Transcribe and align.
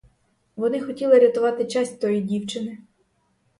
Вони 0.55 0.79
хотіли 0.81 1.19
рятувати 1.19 1.65
честь 1.65 2.01
тої 2.01 2.21
дівчини. 2.21 2.77